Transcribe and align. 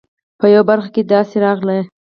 په 0.39 0.45
یوه 0.53 0.67
برخه 0.69 0.89
کې 0.93 1.01
یې 1.03 1.09
داسې 1.13 1.35
راغلي. 1.45 1.79